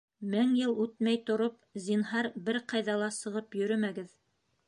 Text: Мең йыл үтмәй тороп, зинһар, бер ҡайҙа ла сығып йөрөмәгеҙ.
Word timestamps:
Мең 0.29 0.53
йыл 0.59 0.71
үтмәй 0.85 1.19
тороп, 1.27 1.59
зинһар, 1.89 2.31
бер 2.49 2.59
ҡайҙа 2.73 2.97
ла 3.05 3.13
сығып 3.21 3.61
йөрөмәгеҙ. 3.63 4.19